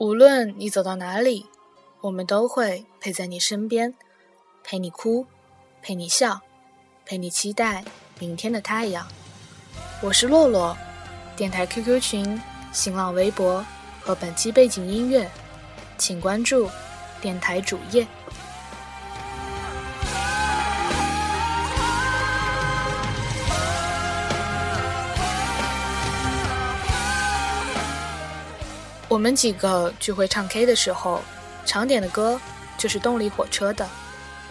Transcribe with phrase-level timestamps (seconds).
[0.00, 1.44] 无论你走到哪里，
[2.00, 3.94] 我们都会陪在你身边，
[4.64, 5.26] 陪你哭，
[5.82, 6.40] 陪你笑，
[7.04, 7.84] 陪你期待
[8.18, 9.06] 明天的太阳。
[10.02, 10.74] 我是洛洛，
[11.36, 12.40] 电台 QQ 群、
[12.72, 13.62] 新浪微博
[14.00, 15.30] 和本期背景音乐，
[15.98, 16.66] 请关注
[17.20, 18.06] 电台主页。
[29.10, 31.20] 我们几个聚会唱 K 的时候，
[31.66, 32.40] 常点的歌
[32.78, 33.84] 就是动力火车的《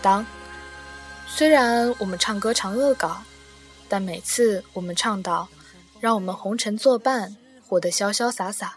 [0.02, 0.22] 当》。
[1.26, 3.24] 虽然我们唱歌常恶搞，
[3.88, 5.48] 但每次我们唱到
[6.02, 8.76] “让我们红尘作伴，活得潇潇洒洒，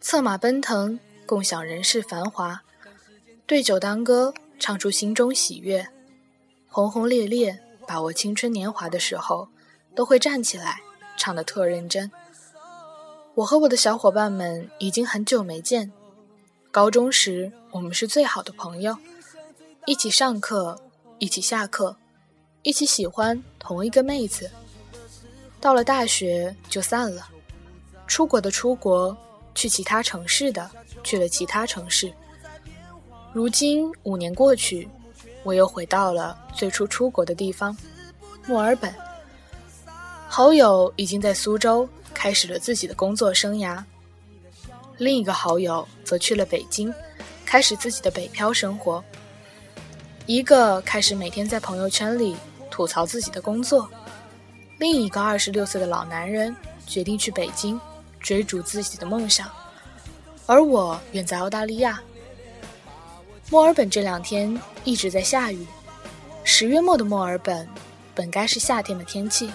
[0.00, 2.62] 策马奔腾，共享人世繁华”，
[3.46, 5.86] 对酒当歌，唱出心中喜悦，
[6.66, 9.46] 轰轰烈烈把握青春年华的时候，
[9.94, 10.80] 都会站起来
[11.16, 12.10] 唱得特认真。
[13.36, 15.90] 我和我的小伙伴们已经很久没见。
[16.70, 18.96] 高中时，我们是最好的朋友，
[19.86, 20.80] 一起上课，
[21.18, 21.96] 一起下课，
[22.62, 24.48] 一起喜欢同一个妹子。
[25.60, 27.26] 到了大学就散了，
[28.06, 29.16] 出国的出国，
[29.52, 30.70] 去其他城市的
[31.02, 32.12] 去了其他城市。
[33.32, 34.88] 如今五年过去，
[35.42, 37.76] 我又回到了最初出国的地方——
[38.46, 38.94] 墨尔本。
[40.28, 41.88] 好友已经在苏州。
[42.24, 43.84] 开始了自己的工作生涯，
[44.96, 46.90] 另一个好友则去了北京，
[47.44, 49.04] 开始自己的北漂生活。
[50.24, 52.34] 一个开始每天在朋友圈里
[52.70, 53.86] 吐槽自己的工作，
[54.78, 57.78] 另一个二十六岁的老男人决定去北京
[58.18, 59.50] 追逐自己的梦想，
[60.46, 62.00] 而我远在澳大利亚。
[63.50, 65.66] 墨尔本这两天一直在下雨，
[66.42, 67.68] 十月末的墨尔本
[68.14, 69.50] 本该是夏天的天气。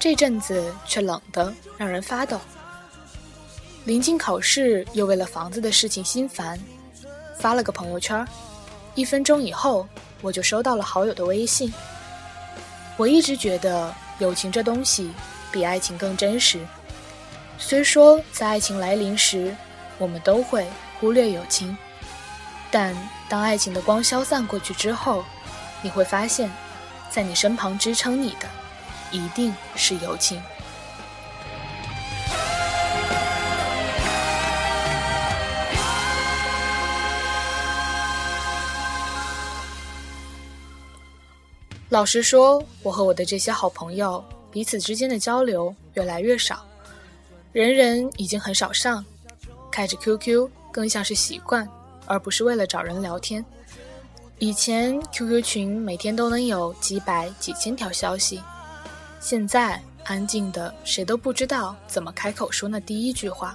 [0.00, 2.40] 这阵子却冷得让人发抖。
[3.84, 6.58] 临近考试，又为了房子的事情心烦，
[7.38, 8.26] 发了个朋友圈。
[8.94, 9.86] 一分钟以后，
[10.22, 11.70] 我就收到了好友的微信。
[12.96, 15.12] 我一直觉得友情这东西
[15.52, 16.58] 比爱情更真实。
[17.58, 19.54] 虽说在爱情来临时，
[19.98, 20.66] 我们都会
[20.98, 21.76] 忽略友情，
[22.70, 22.96] 但
[23.28, 25.22] 当爱情的光消散过去之后，
[25.82, 26.50] 你会发现，
[27.10, 28.48] 在你身旁支撑你的。
[29.12, 30.40] 一定是友情。
[41.88, 46.64] 老实说，我和我的这些好朋友彼此之间的交流越来越少，
[47.52, 49.04] 人人已经很少上，
[49.72, 51.68] 开着 QQ 更像是习惯，
[52.06, 53.44] 而不是为了找人聊天。
[54.38, 58.40] 以前 QQ 群每天都能有几百几千条消息。
[59.20, 63.54] 现在安静的，谁都不知道怎么开口说那第一句话。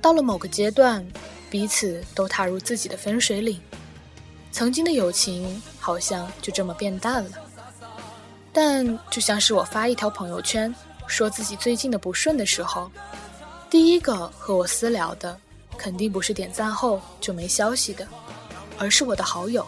[0.00, 1.06] 到了某个阶段，
[1.50, 3.60] 彼此都踏入自己的分水岭，
[4.50, 7.30] 曾经的友情好像就这么变淡了。
[8.54, 10.74] 但就像是我发一条朋友圈，
[11.06, 12.90] 说自己最近的不顺的时候，
[13.68, 15.38] 第一个和我私聊的，
[15.76, 18.08] 肯定不是点赞后就没消息的，
[18.78, 19.66] 而是我的好友。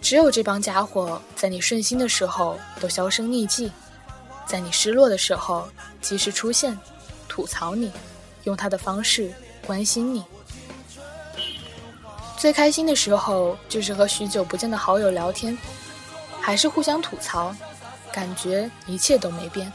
[0.00, 3.70] 只有这帮家伙在你顺心的时候都销声匿迹。
[4.50, 5.68] 在你失落的时候，
[6.00, 6.76] 及时出现，
[7.28, 7.92] 吐槽你，
[8.42, 9.32] 用他的方式
[9.64, 10.24] 关心你。
[12.36, 15.56] 最开心的时候，就是和许久不见的好友聊天，
[16.40, 17.54] 还是互相吐槽，
[18.12, 19.72] 感觉一切都没变。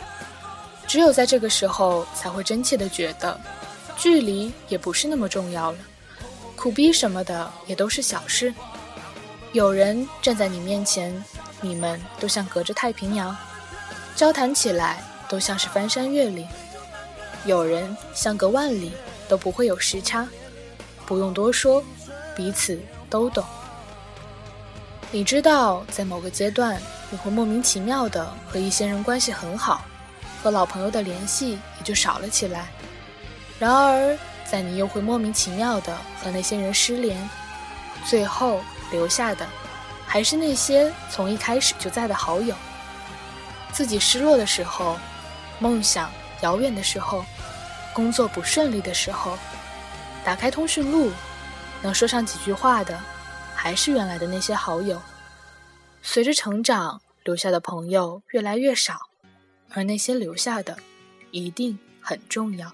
[0.85, 3.39] 只有在这个时候，才会真切的觉得，
[3.95, 5.77] 距离也不是那么重要了，
[6.57, 8.53] 苦逼什么的也都是小事。
[9.53, 11.23] 有人站在你面前，
[11.61, 13.33] 你们都像隔着太平洋。
[14.15, 16.47] 交谈起来都像是翻山越岭，
[17.45, 18.93] 有人相隔万里
[19.27, 20.25] 都不会有时差，
[21.05, 21.83] 不用多说，
[22.33, 23.43] 彼此都懂。
[25.11, 29.83] 你知道，在某个阶段，你会莫名其妙的和一些人关系很好，
[30.41, 32.69] 和老朋友的联系也就少了起来。
[33.59, 34.17] 然而，
[34.49, 37.29] 在你又会莫名其妙的和那些人失联，
[38.05, 38.61] 最后
[38.91, 39.45] 留下的，
[40.05, 42.55] 还是那些从一开始就在的好友。
[43.75, 44.97] 自己失落的时候，
[45.59, 46.09] 梦想
[46.41, 47.25] 遥远的时候，
[47.93, 49.37] 工作不顺利的时候，
[50.23, 51.11] 打开通讯录，
[51.81, 52.97] 能说上几句话的，
[53.53, 55.01] 还是原来的那些好友。
[56.01, 59.09] 随着成长，留下的朋友越来越少，
[59.73, 60.77] 而那些留下的，
[61.31, 62.71] 一定很重要。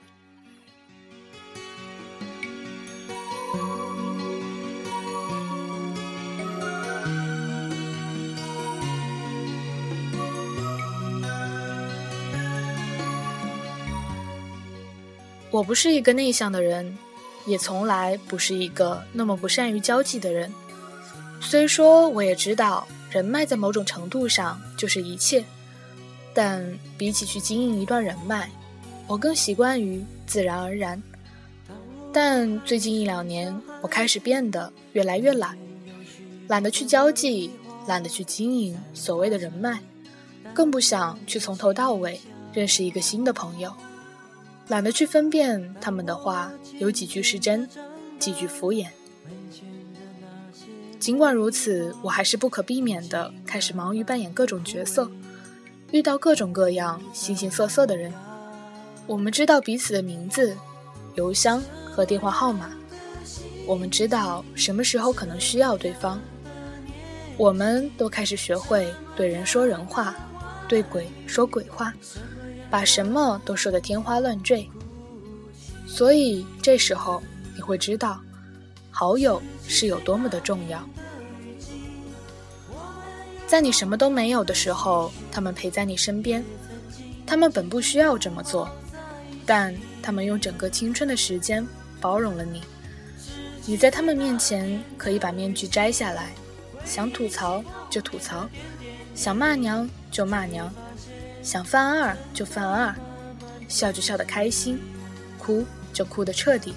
[15.51, 16.97] 我不是一个内向的人，
[17.45, 20.51] 也从来不是一个那么不善于交际的人。
[21.41, 25.43] 虽说我也知道人脉在某种程度上就是一切，
[26.33, 28.49] 但比起去经营一段人脉，
[29.07, 31.01] 我更习惯于自然而然。
[32.13, 35.57] 但最近一两年，我开始变得越来越懒，
[36.47, 37.51] 懒得去交际，
[37.87, 39.79] 懒得去经营所谓的人脉，
[40.53, 42.21] 更不想去从头到尾
[42.53, 43.73] 认识一个新的朋友，
[44.71, 47.67] 懒得去分辨他们的话有几句是真，
[48.17, 48.87] 几句敷衍。
[50.97, 55.11] 尽管如此，我还是不可避免地开始忙于扮演各种角色，
[55.91, 58.13] 遇到各种各样、形形色色的人。
[59.07, 60.55] 我们知道彼此的名字、
[61.15, 62.69] 邮箱和电话号码，
[63.67, 66.17] 我们知道什么时候可能需要对方。
[67.35, 68.87] 我们都开始学会
[69.17, 70.15] 对人说人话，
[70.69, 71.93] 对鬼说鬼话，
[72.71, 74.67] 把什么都说得天花乱坠。
[75.85, 77.21] 所以这时候
[77.55, 78.19] 你会知道。
[78.93, 80.83] 好友是有多么的重要，
[83.47, 86.43] 在你什么都没有的时候，他们陪在你身边。
[87.25, 88.69] 他们本不需要这么做，
[89.45, 91.65] 但他们用整个青春的时间
[92.01, 92.61] 包容了你。
[93.65, 96.33] 你在他们面前可以把面具摘下来，
[96.83, 98.47] 想吐槽就吐槽，
[99.15, 100.69] 想骂娘就骂娘，
[101.43, 102.93] 想犯二就犯二，
[103.67, 104.79] 笑就笑得开心，
[105.37, 106.73] 哭就哭得彻底。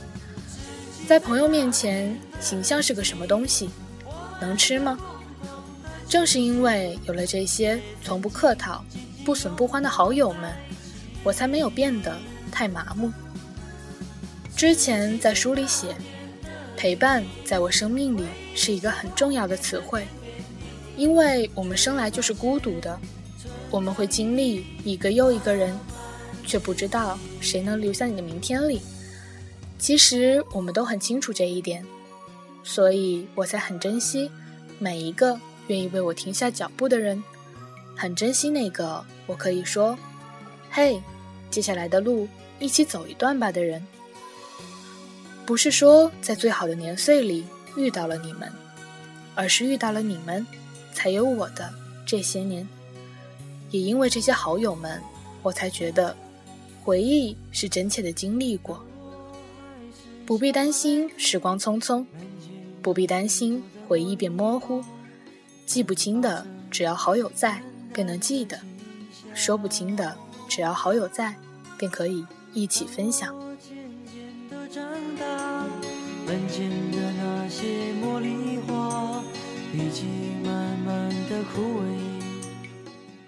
[1.06, 3.69] 在朋友面前，形象是个什么东西？
[4.40, 4.99] 能吃吗？
[6.08, 8.84] 正是因为有了这些从不客套、
[9.25, 10.52] 不损不欢的好友们，
[11.22, 12.17] 我才没有变得
[12.50, 13.12] 太麻木。
[14.56, 15.94] 之前在书里写，
[16.76, 18.25] 陪伴在我生命里
[18.55, 20.06] 是一个很重要的词汇，
[20.96, 22.99] 因为我们生来就是孤独的，
[23.75, 25.76] 我们会经历一个又一个人，
[26.47, 28.81] 却不知道谁能留在你的明天里。
[29.81, 31.85] 其实我们都很清楚这一点，
[32.62, 34.31] 所以我才很珍惜
[34.79, 35.37] 每一个
[35.67, 37.21] 愿意为我停下脚步的人，
[37.97, 39.99] 很珍惜那个我可以说
[40.70, 41.03] “嘿，
[41.50, 42.29] 接下来的路
[42.61, 43.85] 一起走一段吧”的人。
[45.44, 47.44] 不是说在最好的年岁里
[47.77, 48.49] 遇到了你们，
[49.35, 50.47] 而是遇到了你们，
[50.93, 51.75] 才有我的
[52.06, 52.69] 这些年。
[53.75, 55.03] 也因为这些好友们，
[55.43, 56.17] 我才觉得
[56.85, 58.81] 回忆是真切的经历过。
[60.25, 62.06] 不必担心时光匆匆，
[62.81, 64.81] 不必担心回忆变模糊，
[65.67, 67.61] 记不清的只要好友在
[67.93, 68.61] 便能记得，
[69.35, 70.17] 说不清的
[70.49, 71.35] 只要好友在
[71.77, 73.35] 便可以一起分享。
[76.25, 79.20] 门前的那些茉莉花
[79.73, 82.13] 已经慢慢的枯萎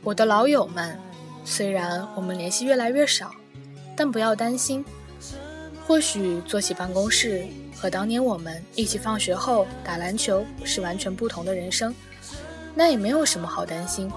[0.07, 0.97] 我的老友们，
[1.45, 3.33] 虽然我们联系越来越少，
[3.97, 4.85] 但不要担心。
[5.85, 7.45] 或许坐起办公室
[7.75, 11.93] 和当年我们一起放学后打篮球是完全不同的人生，
[12.73, 14.09] 那也没有什么好担心。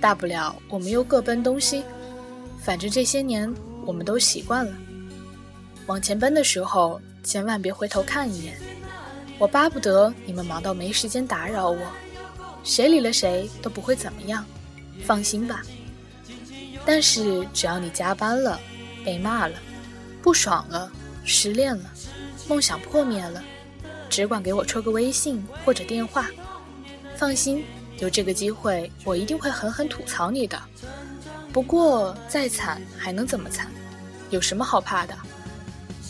[0.00, 1.84] 大不了我们又各奔东西，
[2.62, 3.54] 反正这些年
[3.84, 4.72] 我们都习惯了。
[5.84, 8.56] 往前奔的时候，千万别回头看一眼。
[9.38, 11.78] 我巴不得你们忙到没时间打扰我，
[12.64, 14.42] 谁理了谁都不会怎么样，
[15.04, 15.62] 放心吧。
[16.84, 18.60] 但是只要你加班了，
[19.04, 19.54] 被骂了。
[20.22, 20.90] 不爽了，
[21.24, 21.90] 失恋了，
[22.48, 23.42] 梦想破灭了，
[24.08, 26.28] 只管给我戳个微信或者电话。
[27.16, 27.64] 放心，
[27.98, 30.60] 有这个机会，我一定会狠狠吐槽你的。
[31.52, 33.70] 不过再惨还能怎么惨？
[34.30, 35.14] 有什么好怕的？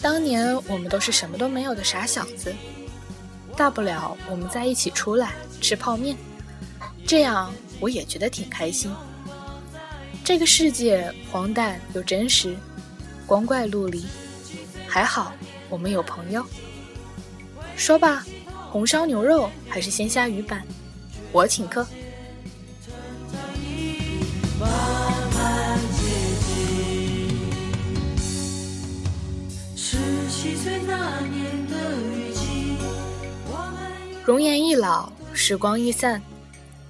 [0.00, 2.54] 当年我们都是什么都没有的傻小子，
[3.56, 6.16] 大不了我们在一起出来吃泡面，
[7.06, 8.94] 这样我也觉得挺开心。
[10.22, 12.56] 这个世界荒诞又真实。
[13.26, 14.04] 光怪陆离，
[14.86, 15.32] 还好
[15.68, 16.46] 我们有朋友。
[17.76, 18.24] 说吧，
[18.70, 20.62] 红烧牛肉还是鲜虾鱼板？
[21.32, 21.84] 我请客。
[34.24, 36.22] 容颜易老，时光易散，